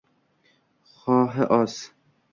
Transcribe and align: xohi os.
xohi 0.93 1.43
os. 1.59 1.75